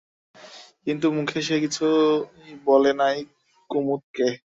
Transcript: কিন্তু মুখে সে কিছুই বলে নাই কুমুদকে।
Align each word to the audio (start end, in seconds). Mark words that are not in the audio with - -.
কিন্তু 0.85 1.07
মুখে 1.17 1.39
সে 1.41 1.55
কিছুই 1.63 2.53
বলে 2.65 2.91
নাই 3.01 3.17
কুমুদকে। 3.69 4.27